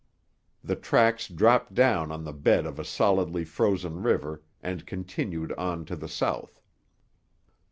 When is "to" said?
2.21-2.25, 5.85-5.95